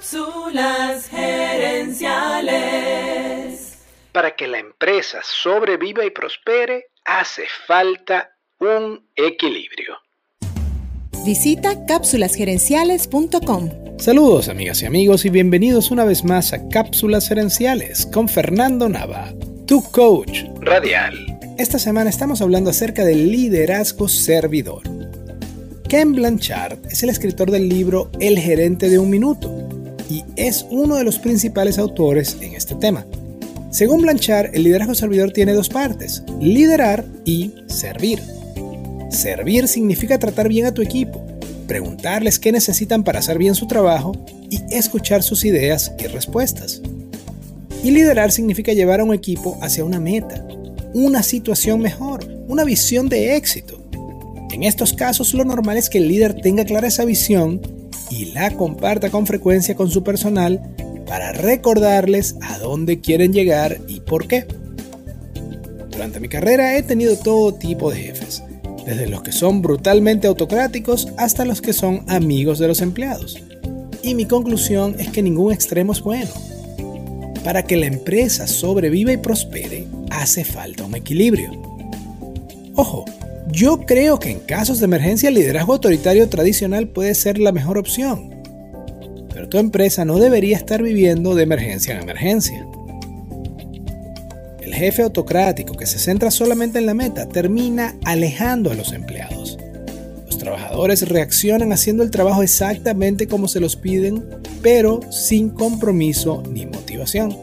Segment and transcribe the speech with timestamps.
[0.00, 3.76] Cápsulas gerenciales.
[4.12, 9.98] Para que la empresa sobreviva y prospere, hace falta un equilibrio.
[11.22, 13.98] Visita cápsulasgerenciales.com.
[13.98, 19.34] Saludos amigas y amigos y bienvenidos una vez más a Cápsulas Gerenciales con Fernando Nava,
[19.66, 21.38] tu coach radial.
[21.58, 24.80] Esta semana estamos hablando acerca del liderazgo servidor.
[25.90, 29.59] Ken Blanchard es el escritor del libro El gerente de un minuto
[30.10, 33.06] y es uno de los principales autores en este tema.
[33.70, 38.20] Según Blanchard, el liderazgo servidor tiene dos partes, liderar y servir.
[39.10, 41.24] Servir significa tratar bien a tu equipo,
[41.68, 44.12] preguntarles qué necesitan para hacer bien su trabajo
[44.50, 46.82] y escuchar sus ideas y respuestas.
[47.84, 50.44] Y liderar significa llevar a un equipo hacia una meta,
[50.92, 53.80] una situación mejor, una visión de éxito.
[54.52, 57.60] En estos casos lo normal es que el líder tenga clara esa visión
[58.10, 60.60] y la comparta con frecuencia con su personal
[61.06, 64.46] para recordarles a dónde quieren llegar y por qué.
[65.90, 68.42] Durante mi carrera he tenido todo tipo de jefes,
[68.86, 73.42] desde los que son brutalmente autocráticos hasta los que son amigos de los empleados.
[74.02, 76.30] Y mi conclusión es que ningún extremo es bueno.
[77.44, 81.50] Para que la empresa sobreviva y prospere, hace falta un equilibrio.
[82.76, 83.04] Ojo,
[83.52, 87.78] yo creo que en casos de emergencia el liderazgo autoritario tradicional puede ser la mejor
[87.78, 88.34] opción.
[89.32, 92.66] Pero tu empresa no debería estar viviendo de emergencia en emergencia.
[94.60, 99.58] El jefe autocrático que se centra solamente en la meta termina alejando a los empleados.
[100.26, 104.24] Los trabajadores reaccionan haciendo el trabajo exactamente como se los piden,
[104.62, 107.36] pero sin compromiso ni motivación.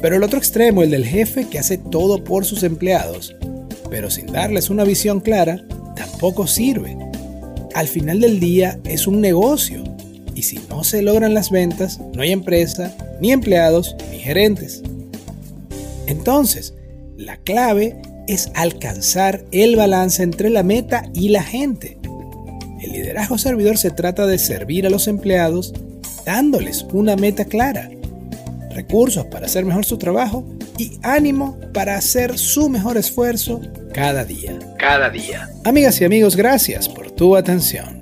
[0.00, 3.34] Pero el otro extremo, el del jefe que hace todo por sus empleados,
[3.90, 6.96] pero sin darles una visión clara, tampoco sirve.
[7.74, 9.82] Al final del día es un negocio
[10.34, 14.82] y si no se logran las ventas, no hay empresa, ni empleados, ni gerentes.
[16.06, 16.74] Entonces,
[17.16, 21.98] la clave es alcanzar el balance entre la meta y la gente.
[22.82, 25.72] El liderazgo servidor se trata de servir a los empleados
[26.24, 27.90] dándoles una meta clara,
[28.70, 30.44] recursos para hacer mejor su trabajo
[30.78, 33.60] y ánimo para hacer su mejor esfuerzo
[33.92, 34.58] cada día.
[34.78, 35.48] Cada día.
[35.64, 38.00] Amigas y amigos, gracias por tu atención.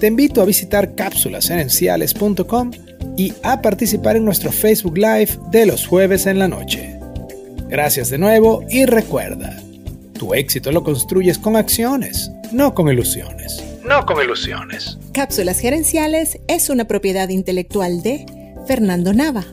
[0.00, 2.70] Te invito a visitar cápsulasenenciales.com
[3.16, 6.98] y a participar en nuestro Facebook Live de los jueves en la noche.
[7.68, 9.56] Gracias de nuevo y recuerda,
[10.18, 13.62] tu éxito lo construyes con acciones, no con ilusiones.
[13.84, 14.98] No con ilusiones.
[15.12, 18.26] Cápsulas Gerenciales es una propiedad intelectual de
[18.66, 19.44] Fernando Nava.